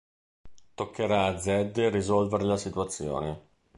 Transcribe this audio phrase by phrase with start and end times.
[0.79, 3.41] Toccherà a Zedd risolvere la situazione.